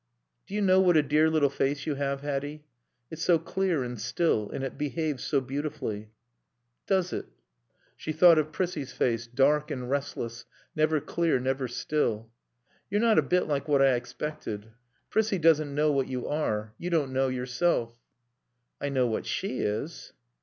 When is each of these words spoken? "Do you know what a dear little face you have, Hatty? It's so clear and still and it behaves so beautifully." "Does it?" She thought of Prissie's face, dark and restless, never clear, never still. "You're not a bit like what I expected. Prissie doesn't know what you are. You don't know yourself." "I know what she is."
"Do 0.47 0.55
you 0.55 0.61
know 0.61 0.79
what 0.81 0.97
a 0.97 1.03
dear 1.03 1.29
little 1.29 1.47
face 1.51 1.85
you 1.85 1.93
have, 1.93 2.21
Hatty? 2.21 2.65
It's 3.11 3.21
so 3.21 3.37
clear 3.37 3.83
and 3.83 4.01
still 4.01 4.49
and 4.49 4.63
it 4.63 4.75
behaves 4.75 5.23
so 5.23 5.39
beautifully." 5.39 6.09
"Does 6.87 7.13
it?" 7.13 7.27
She 7.95 8.11
thought 8.11 8.39
of 8.39 8.51
Prissie's 8.51 8.91
face, 8.91 9.27
dark 9.27 9.69
and 9.69 9.91
restless, 9.91 10.45
never 10.75 10.99
clear, 11.01 11.39
never 11.39 11.67
still. 11.67 12.31
"You're 12.89 12.99
not 12.99 13.19
a 13.19 13.21
bit 13.21 13.45
like 13.47 13.67
what 13.67 13.83
I 13.83 13.93
expected. 13.93 14.71
Prissie 15.11 15.37
doesn't 15.37 15.75
know 15.75 15.91
what 15.91 16.07
you 16.07 16.27
are. 16.27 16.73
You 16.79 16.89
don't 16.89 17.13
know 17.13 17.27
yourself." 17.27 17.99
"I 18.81 18.89
know 18.89 19.05
what 19.05 19.27
she 19.27 19.59
is." 19.59 20.13